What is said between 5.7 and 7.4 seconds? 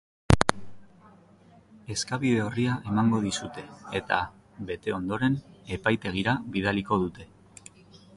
epaitegira bidaliko dute.